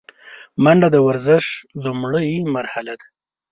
[0.63, 1.45] منډه د ورزش
[1.83, 3.07] لومړۍ مرحله ده